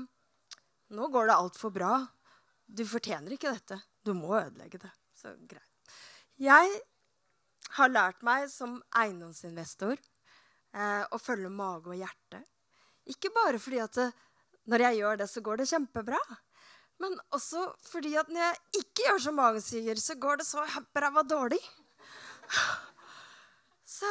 'Nå 0.95 1.11
går 1.13 1.27
det 1.27 1.35
altfor 1.35 1.75
bra. 1.75 2.07
Du 2.67 2.85
fortjener 2.87 3.35
ikke 3.35 3.53
dette. 3.53 3.83
Du 4.05 4.15
må 4.15 4.39
ødelegge 4.39 4.79
det.' 4.79 4.95
Så 5.19 5.35
greit. 5.51 5.67
Jeg 6.39 6.81
har 7.77 7.93
lært 7.93 8.23
meg 8.27 8.49
som 8.53 8.79
eiendomsinvestor 8.97 9.97
eh, 9.97 11.05
å 11.05 11.21
følge 11.21 11.51
mage 11.53 11.93
og 11.93 11.99
hjerte. 12.01 12.43
Ikke 13.09 13.33
bare 13.35 13.61
fordi 13.61 13.81
at 13.85 13.99
det, 13.99 14.09
når 14.69 14.85
jeg 14.85 15.01
gjør 15.01 15.21
det, 15.21 15.29
så 15.33 15.43
går 15.45 15.61
det 15.61 15.69
kjempebra. 15.71 16.21
Men 17.03 17.15
også 17.35 17.69
fordi 17.89 18.17
at 18.21 18.31
når 18.33 18.43
jeg 18.43 18.83
ikke 18.83 19.07
gjør 19.07 19.23
som 19.27 19.39
magen 19.39 19.65
sier, 19.65 20.01
så 20.03 20.17
går 20.19 20.41
det 20.41 20.49
så 20.49 20.65
ræva 20.95 21.25
dårlig. 21.27 21.61
Så 23.89 24.07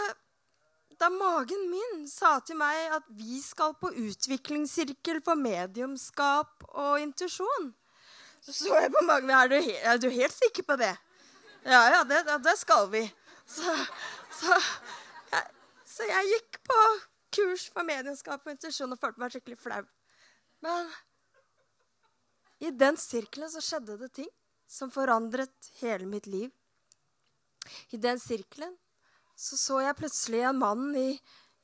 da 0.97 1.07
magen 1.13 1.67
min 1.69 2.07
sa 2.09 2.39
til 2.41 2.57
meg 2.57 2.95
at 2.95 3.05
vi 3.13 3.37
skal 3.39 3.75
på 3.77 3.91
utviklingssirkel 3.93 5.19
for 5.25 5.37
mediumskap 5.37 6.65
og 6.71 7.03
intuisjon, 7.03 7.69
så 8.41 8.55
så 8.55 8.79
jeg 8.81 8.89
på 8.95 9.03
magen 9.05 9.29
min. 9.29 9.35
Er 9.37 9.51
du, 9.51 9.57
er 9.61 10.01
du 10.01 10.09
helt 10.09 10.33
sikker 10.33 10.65
på 10.65 10.79
det? 10.81 10.95
Ja, 11.61 11.83
ja, 11.93 12.01
det, 12.09 12.23
det 12.41 12.55
skal 12.57 12.89
vi. 12.89 13.03
Så, 13.47 13.75
så, 14.39 14.57
jeg, 15.31 15.43
så 15.87 16.07
jeg 16.09 16.31
gikk 16.33 16.59
på 16.67 16.79
kurs 17.37 17.67
for 17.71 17.87
medienskap 17.87 18.43
og 18.43 18.53
institusjon 18.53 18.95
og 18.95 18.99
følte 19.01 19.23
meg 19.23 19.35
skikkelig 19.35 19.59
flau. 19.61 19.83
Men 20.65 20.89
i 22.63 22.73
den 22.73 22.97
sirkelen 22.99 23.51
så 23.53 23.61
skjedde 23.63 23.99
det 24.01 24.11
ting 24.19 24.29
som 24.67 24.91
forandret 24.91 25.71
hele 25.81 26.09
mitt 26.09 26.27
liv. 26.27 26.51
I 27.93 27.99
den 28.01 28.19
sirkelen 28.19 28.75
så 29.37 29.57
så 29.59 29.81
jeg 29.85 29.97
plutselig 29.99 30.41
en 30.49 30.57
mann 30.57 30.87
i, 30.97 31.11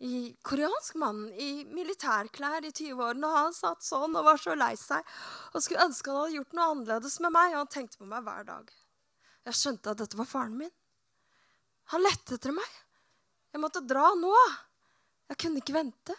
i 0.05 0.15
koreansk 0.45 0.99
mann 1.01 1.23
i 1.41 1.63
militærklær 1.65 2.67
i 2.67 2.69
20-årene. 2.69 3.25
Og 3.25 3.39
han 3.39 3.57
satt 3.57 3.83
sånn 3.85 4.13
og 4.13 4.27
var 4.27 4.39
så 4.39 4.53
lei 4.55 4.75
seg 4.79 5.01
og 5.51 5.63
skulle 5.63 5.87
ønske 5.87 6.11
han 6.11 6.21
hadde 6.21 6.37
gjort 6.37 6.55
noe 6.59 6.69
annerledes 6.75 7.17
med 7.25 7.33
meg. 7.33 7.55
Og 7.55 7.63
han 7.63 7.73
tenkte 7.73 7.99
på 8.03 8.09
meg 8.11 8.23
hver 8.27 8.45
dag. 8.51 8.71
Jeg 9.49 9.59
skjønte 9.59 9.95
at 9.95 10.03
dette 10.03 10.19
var 10.19 10.29
faren 10.29 10.59
min. 10.61 10.71
Han 11.91 12.03
lette 12.05 12.37
etter 12.37 12.53
meg. 12.55 12.77
Jeg 13.53 13.61
måtte 13.61 13.83
dra 13.85 14.05
nå. 14.17 14.33
Jeg 15.31 15.39
kunne 15.43 15.61
ikke 15.61 15.75
vente. 15.75 16.15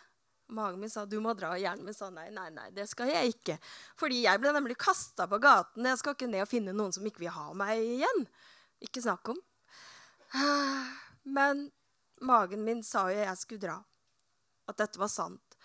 Magen 0.54 0.80
min 0.82 0.90
sa 0.92 1.06
du 1.08 1.16
må 1.24 1.32
dra, 1.34 1.54
og 1.54 1.62
hjernen 1.62 1.86
min 1.86 1.96
sa 1.96 2.10
nei, 2.12 2.28
nei, 2.34 2.50
nei, 2.52 2.68
det 2.76 2.84
skal 2.90 3.08
jeg 3.08 3.32
ikke. 3.32 3.56
Fordi 3.98 4.20
jeg 4.26 4.40
ble 4.42 4.52
nemlig 4.54 4.76
kasta 4.80 5.26
på 5.30 5.40
gaten. 5.42 5.88
Jeg 5.88 6.00
skal 6.00 6.16
ikke 6.16 6.28
ned 6.28 6.44
og 6.44 6.50
finne 6.50 6.74
noen 6.76 6.92
som 6.94 7.06
ikke 7.08 7.24
vil 7.24 7.32
ha 7.34 7.46
meg 7.56 7.80
igjen. 7.80 8.26
Ikke 8.84 9.02
snakk 9.02 9.32
om. 9.32 9.40
Men 11.36 11.66
magen 12.20 12.64
min 12.66 12.84
sa 12.84 13.06
jo 13.10 13.18
jeg 13.22 13.40
skulle 13.40 13.64
dra. 13.64 13.78
At 14.68 14.78
dette 14.80 15.00
var 15.00 15.10
sant. 15.12 15.58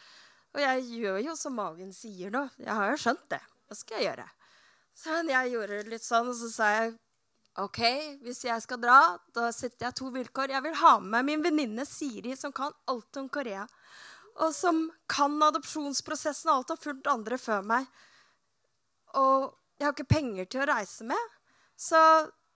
Og 0.56 0.64
jeg 0.64 0.88
gjør 1.04 1.20
jo 1.28 1.36
som 1.38 1.60
magen 1.60 1.92
sier 1.94 2.32
nå. 2.34 2.48
Jeg 2.58 2.74
har 2.74 2.90
jo 2.94 3.02
skjønt 3.04 3.28
det. 3.36 3.42
Hva 3.70 3.78
skal 3.78 4.00
jeg 4.00 4.10
gjøre? 4.10 4.30
Så 5.00 5.20
jeg 5.30 5.52
gjorde 5.54 5.84
litt 5.88 6.04
sånn, 6.04 6.32
og 6.32 6.36
så 6.36 6.50
sa 6.52 6.72
jeg 6.74 6.96
OK, 7.60 7.80
hvis 8.24 8.44
jeg 8.46 8.64
skal 8.64 8.80
dra, 8.80 9.00
da 9.36 9.50
setter 9.56 9.90
jeg 9.90 9.98
to 10.00 10.10
vilkår. 10.14 10.54
Jeg 10.54 10.64
vil 10.64 10.78
ha 10.80 10.94
med 11.04 11.28
min 11.28 11.44
venninne 11.44 11.86
Siri, 11.88 12.36
som 12.40 12.54
kan 12.56 12.72
alt 12.88 13.20
om 13.20 13.28
Korea. 13.32 13.66
Og 14.40 14.54
som 14.56 14.86
kan 15.12 15.36
adopsjonsprosessen 15.50 16.52
og 16.52 16.62
alt 16.62 16.74
har 16.74 16.80
fulgt 16.80 17.10
andre 17.12 17.40
før 17.42 17.66
meg. 17.68 17.90
Og 19.20 19.50
jeg 19.80 19.88
har 19.88 19.96
ikke 19.96 20.14
penger 20.14 20.48
til 20.48 20.64
å 20.64 20.70
reise 20.70 21.08
med, 21.08 21.36
så 21.80 22.00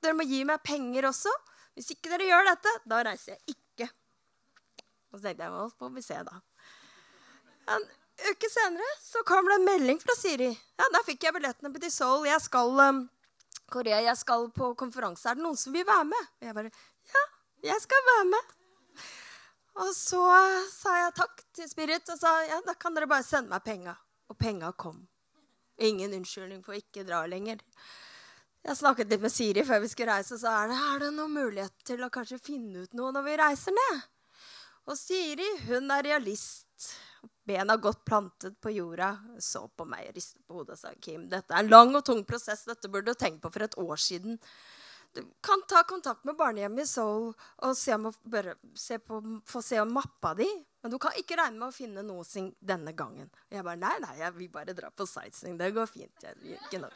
dere 0.03 0.15
må 0.19 0.27
gi 0.27 0.43
meg 0.47 0.63
penger 0.63 1.07
også. 1.09 1.31
Hvis 1.73 1.91
ikke 1.95 2.11
dere 2.11 2.27
gjør 2.29 2.47
dette, 2.51 2.73
da 2.89 3.01
reiser 3.07 3.33
jeg 3.33 3.55
ikke. 3.55 3.89
Og 5.11 5.17
så 5.17 5.25
tenkte 5.25 5.47
jeg, 5.47 5.53
hva 5.55 5.67
får 5.79 5.93
vi 5.95 6.03
se, 6.05 6.19
da. 6.27 6.39
En 7.73 7.85
uke 8.29 8.49
senere 8.51 8.91
så 9.01 9.23
kom 9.27 9.47
det 9.49 9.57
en 9.59 9.67
melding 9.67 9.99
fra 10.03 10.15
Siri. 10.19 10.51
Ja, 10.51 10.87
Da 10.93 11.01
fikk 11.07 11.25
jeg 11.25 11.35
billettene 11.35 11.71
på 11.73 11.81
til 11.81 11.91
Seoul. 11.91 12.27
Jeg 12.27 12.43
skal 12.43 12.75
um, 12.79 13.03
Korea, 13.73 14.01
jeg 14.05 14.19
skal 14.19 14.49
på 14.53 14.73
konferanse. 14.77 15.25
Er 15.29 15.39
det 15.39 15.45
noen 15.45 15.57
som 15.59 15.73
vil 15.73 15.85
være 15.87 16.05
med? 16.11 16.33
Og 16.39 16.49
jeg 16.49 16.57
bare 16.59 16.73
Ja, 17.13 17.23
jeg 17.71 17.81
skal 17.83 18.05
være 18.11 18.27
med. 18.29 18.53
Og 19.83 19.89
så 19.97 20.21
sa 20.69 20.93
jeg 20.99 21.15
takk 21.17 21.41
til 21.57 21.69
Spirit 21.69 22.09
og 22.13 22.19
sa 22.21 22.33
ja, 22.45 22.59
da 22.61 22.75
kan 22.77 22.93
dere 22.93 23.09
bare 23.09 23.25
sende 23.25 23.49
meg 23.49 23.65
penga. 23.65 23.95
Og 24.29 24.37
penga 24.37 24.69
kom. 24.77 25.01
Ingen 25.81 26.13
unnskyldning 26.19 26.61
for 26.65 26.75
å 26.75 26.81
ikke 26.81 27.05
dra 27.07 27.23
lenger. 27.29 27.63
Jeg 28.63 28.79
snakket 28.79 29.09
litt 29.11 29.23
med 29.25 29.33
Siri 29.33 29.63
før 29.67 29.81
vi 29.83 29.89
skulle 29.91 30.13
reise, 30.15 30.37
og 30.37 30.39
sa 30.39 30.53
er 30.61 30.69
det, 30.71 30.77
er 30.77 31.01
det 31.01 31.09
noen 31.17 31.33
mulighet 31.35 31.81
til 31.83 32.05
å 32.05 32.11
kanskje 32.13 32.39
finne 32.39 32.85
ut 32.85 32.93
noe 32.95 33.11
når 33.11 33.25
vi 33.25 33.39
reiser 33.41 33.75
ned. 33.75 34.05
Og 34.87 34.99
Siri 34.99 35.49
hun 35.65 35.91
er 35.91 36.05
realist. 36.07 36.93
Bena 37.43 37.75
godt 37.75 38.05
plantet 38.07 38.55
på 38.61 38.71
jorda. 38.71 39.17
Så 39.39 39.65
på 39.75 39.87
meg 39.89 40.13
ristet 40.15 40.43
på 40.47 40.59
hodet 40.59 40.77
og 40.77 40.79
sa 40.79 40.93
Kim, 41.01 41.27
dette 41.31 41.53
er 41.53 41.65
en 41.65 41.71
lang 41.73 41.95
og 41.97 42.05
tung 42.07 42.23
prosess. 42.27 42.65
Dette 42.69 42.91
burde 42.91 43.11
du 43.11 43.19
tenkt 43.19 43.43
på 43.43 43.51
for 43.51 43.65
et 43.65 43.77
år 43.79 43.99
siden. 43.99 44.39
Du 45.13 45.21
kan 45.45 45.61
ta 45.69 45.83
kontakt 45.83 46.23
med 46.25 46.35
barnehjemmet 46.35 46.87
i 46.87 46.89
Seoul 46.89 47.33
og 47.35 47.75
se 47.77 47.93
om, 47.93 48.07
se 48.73 48.97
på, 48.97 49.19
få 49.45 49.61
se 49.61 49.77
om 49.81 49.91
mappa 49.93 50.31
di. 50.39 50.47
Men 50.81 50.91
du 50.91 50.97
kan 50.99 51.13
ikke 51.19 51.37
regne 51.37 51.59
med 51.59 51.69
å 51.69 51.75
finne 51.75 52.01
noe 52.03 52.25
denne 52.59 52.95
gangen. 52.97 53.29
Og 53.45 53.55
jeg 53.55 53.65
bare 53.67 53.79
nei, 53.79 53.93
nei, 54.03 54.15
jeg 54.19 54.35
vil 54.39 54.49
bare 54.51 54.73
dra 54.75 54.89
på 54.89 55.05
sightseeing. 55.07 55.59
Det 55.59 55.69
går 55.75 55.91
fint. 55.91 56.25
Jeg, 56.25 56.57
ikke 56.57 56.81
noe. 56.81 56.91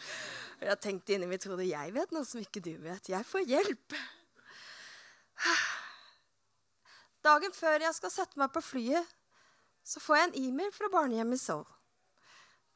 Jeg 0.65 0.81
tenkte 0.83 1.15
inni 1.15 1.29
mitt 1.29 1.45
hode 1.47 1.67
jeg 1.69 1.93
vet 1.95 2.15
noe 2.15 2.25
som 2.25 2.41
ikke 2.41 2.63
du 2.65 2.73
vet. 2.81 3.11
Jeg 3.13 3.27
får 3.29 3.45
hjelp. 3.47 3.99
Dagen 7.27 7.53
før 7.53 7.85
jeg 7.85 7.95
skal 7.99 8.13
sette 8.13 8.41
meg 8.41 8.51
på 8.55 8.65
flyet, 8.65 9.16
så 9.87 10.01
får 10.03 10.17
jeg 10.17 10.27
en 10.27 10.37
e-mail 10.43 10.71
fra 10.75 10.89
barnehjemmet 10.91 11.39
i 11.39 11.43
Seoul. 11.45 11.65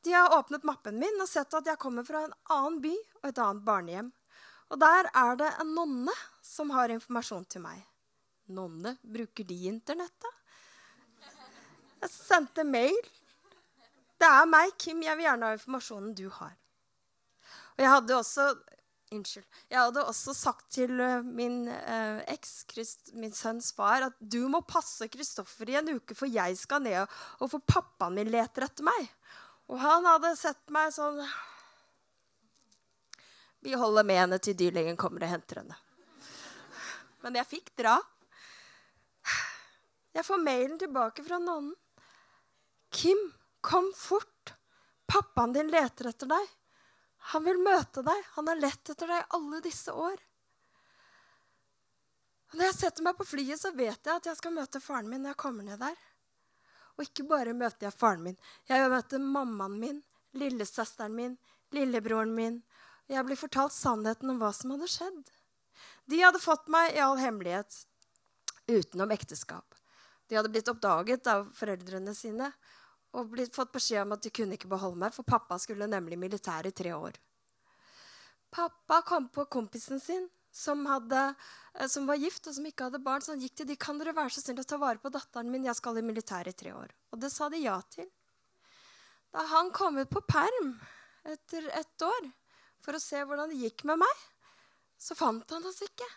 De 0.01 0.13
har 0.15 0.33
åpnet 0.37 0.63
mappen 0.65 0.97
min 0.97 1.21
og 1.21 1.29
sett 1.29 1.53
at 1.53 1.67
jeg 1.67 1.79
kommer 1.81 2.05
fra 2.07 2.23
en 2.25 2.35
annen 2.55 2.79
by 2.81 2.93
og 3.19 3.27
et 3.29 3.41
annet 3.43 3.65
barnehjem. 3.67 4.11
Og 4.71 4.79
der 4.79 5.09
er 5.11 5.35
det 5.37 5.49
en 5.59 5.73
nonne 5.75 6.13
som 6.45 6.71
har 6.71 6.93
informasjon 6.93 7.43
til 7.51 7.65
meg. 7.65 7.81
Nonne, 8.55 8.95
bruker 9.03 9.45
de 9.47 9.57
internettet? 9.69 10.39
Jeg 12.01 12.09
sendte 12.09 12.63
mail. 12.65 12.97
Det 14.17 14.29
er 14.29 14.47
meg, 14.49 14.71
Kim. 14.79 15.03
Jeg 15.03 15.19
vil 15.19 15.27
gjerne 15.27 15.51
ha 15.51 15.57
informasjonen 15.57 16.15
du 16.17 16.25
har. 16.33 16.55
Og 17.75 17.83
jeg 17.83 17.91
hadde 17.91 18.17
også 18.17 18.47
Unnskyld. 19.11 19.47
Jeg 19.67 19.75
hadde 19.75 20.03
også 20.07 20.31
sagt 20.35 20.69
til 20.71 20.93
uh, 21.03 21.19
min 21.25 21.65
eh, 21.67 22.21
eks, 22.31 22.53
min 23.11 23.33
sønns 23.35 23.73
far, 23.75 24.05
at 24.07 24.15
du 24.23 24.45
må 24.47 24.61
passe 24.63 25.09
Kristoffer 25.11 25.67
i 25.67 25.75
en 25.81 25.97
uke, 25.97 26.15
for 26.15 26.31
jeg 26.31 26.55
skal 26.55 26.83
ned, 26.85 27.11
og 27.43 27.51
for 27.51 27.59
pappaen 27.67 28.15
min 28.15 28.31
leter 28.31 28.69
etter 28.69 28.87
meg. 28.87 29.09
Og 29.67 29.81
han 29.83 30.07
hadde 30.07 30.31
sett 30.39 30.63
meg 30.71 30.93
sånn 30.95 31.19
Vi 33.63 33.75
holder 33.77 34.07
med 34.07 34.19
henne 34.19 34.39
til 34.43 34.55
dyrlegen 34.57 34.97
kommer 34.99 35.27
og 35.27 35.33
henter 35.35 35.61
henne. 35.61 35.77
Men 37.21 37.35
jeg 37.37 37.49
fikk 37.51 37.75
dra. 37.77 37.99
Jeg 40.15 40.25
får 40.27 40.41
mailen 40.43 40.79
tilbake 40.79 41.23
fra 41.27 41.37
nonnen. 41.39 41.75
Kim, 42.91 43.19
kom 43.63 43.91
fort. 43.95 44.55
Pappaen 45.11 45.53
din 45.55 45.69
leter 45.71 46.09
etter 46.09 46.31
deg. 46.31 46.49
Han 47.31 47.45
vil 47.45 47.59
møte 47.61 48.03
deg. 48.05 48.27
Han 48.35 48.49
har 48.49 48.59
lett 48.59 48.93
etter 48.93 49.09
deg 49.09 49.35
alle 49.37 49.61
disse 49.63 49.93
år. 49.93 50.17
Og 52.51 52.57
når 52.59 52.67
jeg 52.67 52.77
setter 52.79 53.05
meg 53.05 53.15
på 53.15 53.27
flyet, 53.29 53.61
så 53.61 53.71
vet 53.75 53.95
jeg 53.95 54.11
at 54.11 54.27
jeg 54.27 54.39
skal 54.39 54.55
møte 54.55 54.81
faren 54.83 55.07
min 55.07 55.21
når 55.23 55.33
jeg 55.35 55.41
kommer 55.43 55.67
ned 55.67 55.79
der. 55.79 55.99
Og 56.97 57.05
ikke 57.05 57.27
bare 57.29 57.53
møter 57.55 57.87
jeg 57.87 57.95
faren 57.95 58.25
min. 58.25 58.39
Jeg 58.67 58.89
møter 58.91 59.23
mammaen 59.23 59.77
min, 59.79 60.01
lillesøsteren 60.35 61.15
min, 61.15 61.37
lillebroren 61.71 62.33
min. 62.35 62.59
Jeg 63.11 63.23
blir 63.27 63.39
fortalt 63.39 63.75
sannheten 63.75 64.33
om 64.33 64.41
hva 64.41 64.51
som 64.55 64.73
hadde 64.75 64.89
skjedd. 64.91 65.31
De 66.11 66.19
hadde 66.19 66.43
fått 66.43 66.67
meg 66.71 66.95
i 66.95 66.99
all 67.03 67.19
hemmelighet 67.21 67.85
utenom 68.67 69.11
ekteskap. 69.15 69.77
De 70.27 70.37
hadde 70.37 70.51
blitt 70.51 70.69
oppdaget 70.71 71.27
av 71.27 71.47
foreldrene 71.55 72.13
sine 72.15 72.51
og 73.17 73.31
blitt, 73.33 73.55
fått 73.55 73.73
beskjed 73.75 74.05
om 74.05 74.15
at 74.15 74.23
de 74.23 74.31
kunne 74.33 74.55
ikke 74.55 74.71
beholde 74.71 74.99
meg, 75.01 75.13
for 75.15 75.27
pappa 75.27 75.57
skulle 75.59 75.89
nemlig 75.89 76.15
i 76.15 76.21
militæret 76.21 76.71
i 76.71 76.77
tre 76.83 76.93
år. 76.95 77.17
Pappa 78.51 79.01
kom 79.07 79.29
på 79.31 79.45
kompisen 79.51 79.99
sin 79.99 80.27
som, 80.51 80.85
hadde, 80.85 81.33
eh, 81.73 81.87
som, 81.87 82.07
var 82.07 82.19
gift 82.19 82.47
og 82.47 82.55
som 82.55 82.65
ikke 82.67 82.89
hadde 82.89 83.03
barn. 83.03 83.23
Så 83.23 83.33
han 83.33 83.43
gikk 83.43 83.55
til 83.59 83.69
de, 83.69 83.77
kan 83.79 83.99
dere 83.99 84.15
være 84.15 84.35
så 84.35 84.43
snill 84.43 84.59
å 84.63 84.67
ta 84.67 84.79
vare 84.81 84.99
på 84.99 85.11
datteren 85.13 85.51
min. 85.51 85.67
Jeg 85.67 85.79
skal 85.79 85.99
i 85.99 86.05
militæret 86.05 86.55
i 86.55 86.63
tre 86.63 86.73
år. 86.75 86.91
Og 87.11 87.21
det 87.23 87.31
sa 87.33 87.47
de 87.51 87.61
ja 87.63 87.77
til. 87.93 88.09
Da 89.31 89.45
han 89.53 89.71
kom 89.71 89.99
ut 90.01 90.11
på 90.11 90.23
perm 90.27 90.73
etter 91.23 91.69
ett 91.79 92.03
år 92.03 92.27
for 92.83 92.97
å 92.97 92.99
se 92.99 93.21
hvordan 93.23 93.51
det 93.51 93.61
gikk 93.61 93.85
med 93.87 94.01
meg, 94.01 94.25
så 94.99 95.15
fant 95.15 95.55
han 95.55 95.65
oss 95.65 95.79
ikke. 95.85 96.07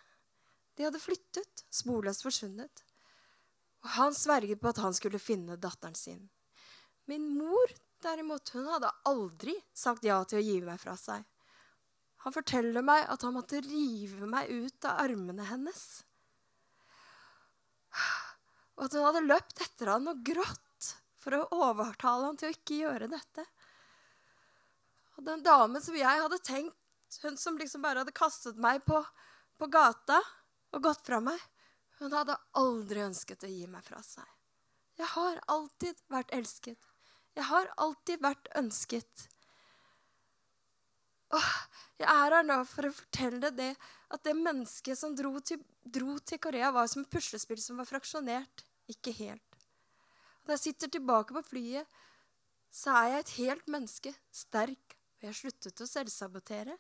De 0.75 0.87
hadde 0.89 0.99
flyttet, 0.99 1.63
sporløst 1.71 2.25
forsvunnet. 2.27 2.83
Og 3.85 3.93
han 4.01 4.17
sverget 4.17 4.59
på 4.61 4.73
at 4.73 4.81
han 4.83 4.97
skulle 4.97 5.23
finne 5.23 5.61
datteren 5.61 5.95
sin. 5.95 6.25
Min 7.11 7.29
mor 7.37 7.73
derimot, 8.05 8.49
hun 8.55 8.69
hadde 8.69 8.93
aldri 9.09 9.55
sagt 9.77 10.05
ja 10.05 10.19
til 10.29 10.41
å 10.41 10.45
gi 10.45 10.59
meg 10.65 10.81
fra 10.81 10.97
seg. 11.01 11.25
Han 12.25 12.33
forteller 12.33 12.85
meg 12.85 13.05
at 13.13 13.25
han 13.27 13.35
måtte 13.37 13.61
rive 13.65 14.29
meg 14.29 14.49
ut 14.49 14.87
av 14.89 15.03
armene 15.05 15.45
hennes. 15.45 15.83
Og 18.75 18.87
at 18.87 18.97
hun 18.97 19.05
hadde 19.05 19.27
løpt 19.27 19.61
etter 19.61 19.93
han 19.93 20.09
og 20.11 20.23
grått 20.25 20.89
for 21.21 21.37
å 21.37 21.69
overtale 21.69 22.31
han 22.31 22.39
til 22.41 22.49
å 22.49 22.55
ikke 22.57 22.81
gjøre 22.81 23.11
dette. 23.13 23.45
Og 25.19 25.27
den 25.29 25.45
damen 25.45 25.85
som 25.85 25.97
jeg 25.97 26.23
hadde 26.25 26.41
tenkt, 26.45 27.21
hun 27.23 27.37
som 27.39 27.61
liksom 27.61 27.85
bare 27.85 28.03
hadde 28.03 28.17
kastet 28.17 28.57
meg 28.61 28.83
på, 28.89 28.99
på 29.61 29.69
gata 29.71 30.19
og 30.75 30.83
gått 30.83 31.05
fra 31.07 31.21
meg, 31.23 31.39
hun 32.01 32.13
hadde 32.13 32.41
aldri 32.59 33.05
ønsket 33.05 33.45
å 33.47 33.53
gi 33.53 33.69
meg 33.71 33.85
fra 33.87 34.01
seg. 34.03 34.27
Jeg 34.99 35.07
har 35.13 35.39
alltid 35.51 36.01
vært 36.11 36.33
elsket. 36.35 36.94
Jeg 37.35 37.47
har 37.51 37.71
alltid 37.83 38.23
vært 38.23 38.51
ønsket. 38.59 39.29
Åh, 41.35 41.51
jeg 41.99 42.07
er 42.11 42.37
her 42.37 42.47
nå 42.47 42.61
for 42.69 42.87
å 42.87 42.95
fortelle 42.95 43.51
det 43.55 43.73
at 44.15 44.23
det 44.27 44.37
mennesket 44.39 44.99
som 44.99 45.17
dro 45.19 45.33
til, 45.43 45.63
dro 45.83 46.19
til 46.23 46.39
Korea, 46.43 46.71
var 46.75 46.87
som 46.91 47.03
et 47.03 47.11
puslespill 47.11 47.59
som 47.63 47.81
var 47.81 47.89
fraksjonert. 47.91 48.65
Ikke 48.91 49.15
helt. 49.17 49.59
Og 50.43 50.51
når 50.51 50.59
jeg 50.59 50.65
sitter 50.69 50.93
tilbake 50.95 51.35
på 51.35 51.43
flyet, 51.49 52.01
så 52.75 52.95
er 53.01 53.11
jeg 53.15 53.25
et 53.25 53.37
helt 53.39 53.71
menneske. 53.71 54.13
Sterk. 54.35 54.99
Og 55.19 55.29
jeg 55.29 55.39
sluttet 55.39 55.81
å 55.81 55.89
selvsabotere. 55.89 56.77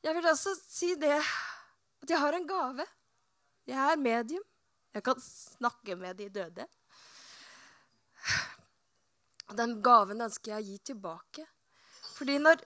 Jeg 0.00 0.16
vil 0.16 0.28
også 0.30 0.54
si 0.64 0.94
det 1.00 1.16
at 1.20 2.08
jeg 2.08 2.20
har 2.20 2.36
en 2.36 2.48
gave. 2.48 2.86
Jeg 3.68 3.78
er 3.78 4.00
medium. 4.00 4.44
Jeg 4.90 5.04
kan 5.06 5.20
snakke 5.22 5.94
med 5.96 6.16
de 6.18 6.28
døde. 6.32 6.66
Den 9.56 9.80
gaven 9.82 10.22
ønsker 10.22 10.54
jeg 10.54 10.62
å 10.62 10.68
gi 10.68 10.78
tilbake. 10.92 11.46
Fordi 12.16 12.36
når 12.38 12.62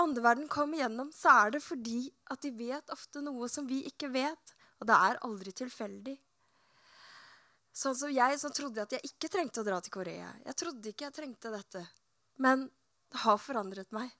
åndeverden 0.00 0.48
kommer 0.48 0.78
gjennom, 0.78 1.10
så 1.14 1.32
er 1.44 1.54
det 1.56 1.62
fordi 1.64 2.06
at 2.30 2.42
de 2.44 2.52
vet 2.54 2.94
ofte 2.94 3.22
noe 3.24 3.48
som 3.50 3.66
vi 3.66 3.82
ikke 3.88 4.12
vet. 4.14 4.54
Og 4.80 4.88
det 4.90 5.00
er 5.08 5.20
aldri 5.26 5.54
tilfeldig. 5.56 6.16
Sånn 7.74 7.96
som 7.98 8.12
jeg 8.14 8.38
som 8.38 8.52
trodde 8.54 8.84
at 8.84 8.92
jeg 8.94 9.10
ikke 9.10 9.30
trengte 9.32 9.62
å 9.62 9.66
dra 9.66 9.80
til 9.82 9.94
Korea. 9.94 10.30
Jeg 10.46 10.58
trodde 10.60 10.92
ikke 10.92 11.08
jeg 11.08 11.16
trengte 11.16 11.50
dette. 11.50 11.82
Men 12.38 12.68
det 13.10 13.22
har 13.24 13.40
forandret 13.42 13.90
meg. 13.94 14.12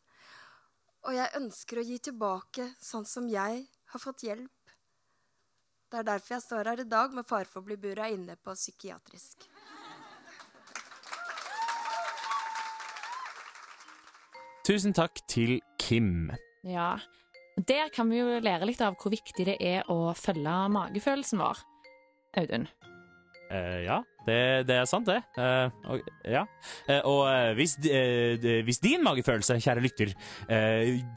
Og 1.05 1.15
jeg 1.15 1.37
ønsker 1.39 1.79
å 1.79 1.87
gi 1.87 2.01
tilbake 2.09 2.71
sånn 2.83 3.07
som 3.07 3.29
jeg 3.31 3.67
har 3.93 4.03
fått 4.03 4.25
hjelp. 4.27 4.75
Det 5.91 6.01
er 6.01 6.07
derfor 6.09 6.35
jeg 6.35 6.43
står 6.43 6.71
her 6.73 6.83
i 6.83 6.91
dag 6.91 7.13
med 7.15 7.27
fare 7.29 7.47
for 7.47 7.61
å 7.61 7.69
bli 7.69 7.77
bura 7.79 8.09
inne 8.11 8.35
på 8.41 8.55
psykiatrisk. 8.57 9.47
Tusen 14.65 14.95
takk 14.97 15.21
til 15.29 15.59
Kim. 15.77 16.31
Ja. 16.65 16.95
Der 17.69 17.91
kan 17.93 18.09
vi 18.09 18.17
jo 18.23 18.39
lære 18.41 18.65
litt 18.65 18.81
av 18.81 18.95
hvor 18.97 19.13
viktig 19.13 19.45
det 19.45 19.59
er 19.61 19.85
å 19.93 20.15
følge 20.17 20.55
magefølelsen 20.73 21.43
vår. 21.43 21.61
Audun. 22.41 22.65
Eh, 23.53 23.85
ja, 23.85 23.99
det, 24.27 24.67
det 24.69 24.77
er 24.77 24.87
sant, 24.89 25.09
det. 25.09 25.21
Uh, 25.37 25.69
og, 25.93 26.01
ja. 26.25 26.45
Uh, 26.89 27.01
og 27.11 27.21
eh, 27.29 27.51
hvis, 27.59 27.77
hvis 28.65 28.81
din 28.83 29.05
magefølelse, 29.05 29.59
kjære 29.61 29.85
lytter, 29.85 30.15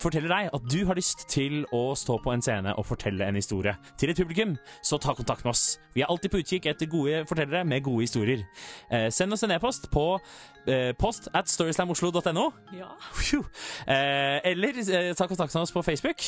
forteller 0.01 0.31
deg 0.31 0.49
at 0.55 0.67
du 0.71 0.79
har 0.87 0.97
lyst 0.97 1.25
til 1.31 1.63
å 1.75 1.81
stå 1.97 2.17
på 2.23 2.33
en 2.33 2.43
scene 2.43 2.73
og 2.77 2.87
fortelle 2.87 3.27
en 3.27 3.39
historie 3.39 3.75
til 3.99 4.11
et 4.11 4.19
publikum, 4.19 4.55
så 4.83 4.99
ta 5.01 5.15
kontakt 5.17 5.45
med 5.45 5.53
oss. 5.53 5.77
Vi 5.95 6.03
er 6.03 6.11
alltid 6.11 6.33
på 6.33 6.41
utkikk 6.43 6.67
etter 6.69 6.89
gode 6.91 7.23
fortellere 7.29 7.63
med 7.67 7.83
gode 7.85 8.05
historier. 8.05 8.43
Send 9.13 9.33
oss 9.33 9.43
en 9.45 9.55
e-post 9.55 9.89
på 9.93 10.05
post 10.99 11.29
at 11.37 11.49
storyslamoslo.no. 11.49 12.45
Ja. 12.75 12.89
Eller 13.87 14.81
ta 15.17 15.29
kontakt 15.29 15.55
med 15.55 15.63
oss 15.63 15.73
på 15.73 15.83
Facebook, 15.85 16.27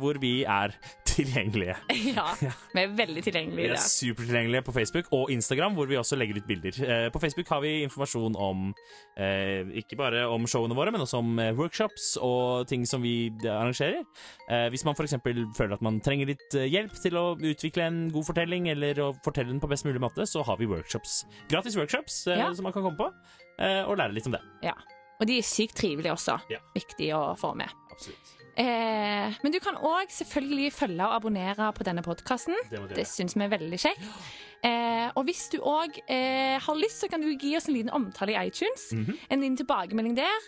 hvor 0.00 0.20
vi 0.22 0.34
er 0.44 0.76
tilgjengelige. 1.08 1.76
ja. 2.16 2.28
Vi 2.72 2.84
er 2.84 2.94
veldig 2.96 3.24
tilgjengelige. 3.26 3.68
Vi 3.68 3.76
er 3.76 3.84
supertilgjengelige 3.84 4.64
på 4.66 4.76
Facebook 4.76 5.12
og 5.12 5.30
Instagram, 5.34 5.76
hvor 5.76 5.90
vi 5.90 5.98
også 6.00 6.11
legger 6.18 6.38
ut 6.40 6.46
bilder. 6.48 6.76
Eh, 6.84 7.06
på 7.14 7.20
Facebook 7.22 7.48
har 7.52 7.60
vi 7.64 7.82
informasjon 7.86 8.36
om 8.36 8.74
eh, 9.16 9.62
ikke 9.82 9.98
bare 10.00 10.24
om 10.30 10.46
showene 10.50 10.76
våre, 10.76 10.92
men 10.94 11.04
også 11.04 11.20
om 11.22 11.38
eh, 11.42 11.52
workshops 11.58 12.12
og 12.22 12.66
ting 12.70 12.86
som 12.88 13.02
vi 13.04 13.30
arrangerer. 13.48 14.02
Hvis 14.72 14.84
man 14.84 14.94
f.eks. 14.98 15.14
føler 15.22 15.74
at 15.76 15.84
man 15.84 16.00
trenger 16.04 16.28
litt 16.32 16.56
hjelp 16.68 16.92
til 17.02 17.16
å 17.16 17.24
utvikle 17.38 17.86
en 17.88 18.00
god 18.12 18.26
fortelling, 18.28 18.68
eller 18.72 18.98
å 19.00 19.10
fortelle 19.24 19.52
den 19.52 19.62
på 19.62 19.70
best 19.70 19.86
mulig 19.88 20.02
måte, 20.02 20.26
så 20.28 20.42
har 20.46 20.58
vi 20.60 20.68
workshops. 20.70 21.22
Gratis 21.50 21.76
workshops 21.78 22.26
Ja. 22.28 22.52
som 22.54 22.64
man 22.68 22.74
kan 22.74 22.82
komme 22.84 22.98
på, 22.98 23.08
og 23.86 23.96
lære 23.98 24.12
litt 24.16 24.26
om 24.28 24.36
det. 24.36 24.42
Ja. 24.66 24.74
Og 25.20 25.26
de 25.30 25.38
er 25.38 25.46
sykt 25.46 25.76
trivelige 25.78 26.12
også. 26.16 26.38
Ja. 26.50 26.58
Viktig 26.74 27.12
å 27.16 27.32
få 27.38 27.54
med. 27.56 27.70
Absolutt. 27.94 28.41
Eh, 28.56 29.32
men 29.42 29.52
du 29.54 29.58
kan 29.64 29.76
òg 29.80 30.10
selvfølgelig 30.12 30.72
følge 30.76 31.06
og 31.06 31.14
abonnere 31.16 31.70
på 31.72 31.84
denne 31.88 32.02
podkasten. 32.04 32.54
Det 32.70 32.82
Det 32.94 33.06
syns 33.08 33.34
vi 33.36 33.44
er 33.46 33.48
veldig 33.54 33.78
kjekt. 33.80 34.02
Eh, 34.62 35.08
og 35.16 35.24
hvis 35.24 35.48
du 35.50 35.58
òg 35.58 35.96
eh, 36.06 36.58
har 36.60 36.74
lyst, 36.76 37.00
så 37.00 37.08
kan 37.10 37.20
du 37.20 37.30
gi 37.34 37.56
oss 37.56 37.68
en 37.68 37.74
liten 37.74 37.90
omtale 37.90 38.32
i 38.36 38.46
iTunes. 38.48 38.92
Mhm. 38.92 39.16
En 39.30 39.40
liten 39.40 39.56
tilbakemelding 39.56 40.16
der. 40.16 40.40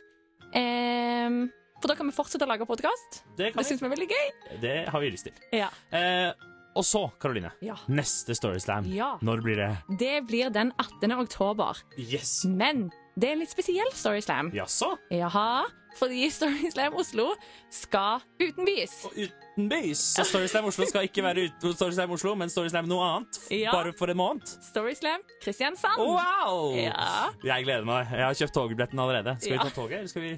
Eh, 0.55 1.47
for 1.81 1.89
da 1.91 1.95
kan 1.99 2.07
vi 2.09 2.13
fortsette 2.17 2.45
å 2.47 2.49
lage 2.49 2.67
podkast. 2.69 3.23
Det, 3.37 3.53
Det 3.55 3.65
syns 3.67 3.81
vi 3.83 3.87
er 3.89 3.95
veldig 3.97 4.09
gøy. 4.09 4.61
det 4.61 4.89
har 4.89 5.01
vi 5.01 5.11
lyst 5.11 5.25
til. 5.25 5.33
Ja. 5.53 5.69
Eh, 5.93 6.33
og 6.77 6.83
så, 6.85 7.11
Karoline. 7.21 7.53
Ja. 7.63 7.77
Neste 7.89 8.35
Storyslam. 8.35 8.85
Ja. 8.91 9.17
Når 9.23 9.43
blir 9.43 9.57
det? 9.57 9.99
Det 9.99 10.27
blir 10.27 10.51
den 10.51 10.73
18. 10.79 11.13
oktober. 11.13 11.77
Yes! 11.99 12.45
Men 12.45 12.91
det 13.17 13.29
er 13.29 13.33
en 13.37 13.43
litt 13.45 13.51
spesiell 13.53 13.91
Storyslam. 13.95 14.49
Jaså? 14.57 14.97
Jaha, 15.15 15.65
fordi 15.99 16.27
Storyslam 16.35 16.95
Oslo 16.99 17.29
skal 17.71 18.23
utenbys. 18.43 18.95
Utenbys. 19.15 20.01
Så 20.17 20.25
Storyslam 20.27 20.67
Oslo 20.71 20.87
skal 20.91 21.07
ikke 21.07 21.23
være 21.23 21.45
ut 21.47 21.67
Storyslam 21.77 22.11
Oslo, 22.17 22.35
men 22.41 22.51
Storyslam 22.51 22.89
noe 22.91 23.05
annet. 23.07 23.39
Ja. 23.55 23.71
Bare 23.77 23.93
for 23.99 24.11
en 24.11 24.19
måned. 24.19 24.51
Storyslam 24.71 25.23
Kristiansand. 25.45 26.01
Wow! 26.03 26.75
Ja. 26.79 27.31
Jeg 27.47 27.69
gleder 27.69 27.87
meg. 27.87 28.11
Jeg 28.11 28.27
har 28.27 28.35
kjøpt 28.41 28.57
togbilletten 28.59 28.99
allerede. 29.05 29.37
Skal 29.41 29.53
vi 29.59 29.63
ta 29.63 29.71
toget, 29.77 29.99
eller 30.03 30.11
skal 30.15 30.23
vi 30.27 30.33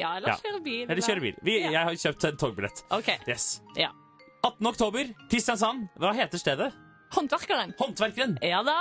ja, 0.00 0.14
eller 0.16 0.28
Ja. 0.32 0.36
kjøre 0.40 0.62
bil. 0.64 0.86
Eller 0.88 1.02
kjøre 1.04 1.20
bil? 1.20 1.34
Vi. 1.44 1.58
Jeg 1.60 1.76
har 1.84 1.92
kjøpt 1.92 2.24
en 2.30 2.36
togbillett. 2.40 2.78
OK. 2.96 3.10
Yes. 3.28 3.60
Ja. 3.76 3.90
18. 4.42 4.66
oktober, 4.72 5.10
Kristiansand. 5.28 5.90
Hva 6.00 6.14
heter 6.16 6.40
stedet? 6.40 6.72
Håndverkeren. 7.12 7.74
Håndverkeren. 7.78 8.38
Ja 8.42 8.62
da, 8.64 8.78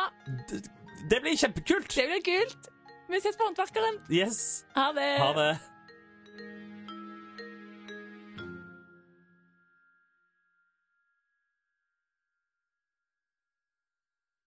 Det 1.09 1.19
blir 1.21 1.35
kjempekult. 1.35 1.91
det 1.93 2.05
blir 2.07 2.23
kult. 2.23 2.69
Vi 3.11 3.19
ses 3.19 3.35
på 3.37 3.43
Håndverkeren. 3.43 3.99
Yes. 4.09 4.65
Ha 4.75 4.91
det. 4.95 5.09
Ha 5.19 5.33
det. 5.35 5.70